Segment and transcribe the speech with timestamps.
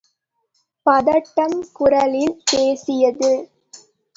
[0.85, 3.31] பதட்டம் குரலில் பேசியது.